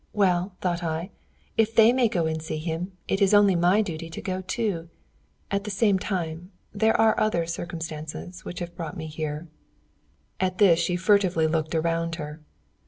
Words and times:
Well, 0.13 0.55
thought 0.61 0.81
I, 0.83 1.11
if 1.57 1.75
they 1.75 1.93
may 1.93 2.07
go 2.07 2.25
and 2.25 2.41
see 2.41 2.57
him, 2.57 2.93
it 3.07 3.21
is 3.21 3.35
only 3.35 3.55
my 3.55 3.83
duty 3.83 4.09
to 4.09 4.19
go 4.19 4.41
too. 4.41 4.89
At 5.51 5.63
the 5.63 5.69
same 5.69 5.99
time 5.99 6.51
there 6.73 6.99
are 6.99 7.13
other 7.19 7.45
circumstances 7.45 8.43
which 8.43 8.57
have 8.61 8.75
brought 8.75 8.97
me 8.97 9.05
here." 9.05 9.47
At 10.39 10.57
this 10.57 10.79
she 10.79 10.95
furtively 10.95 11.45
looked 11.45 11.75
around 11.75 12.15
her. 12.15 12.41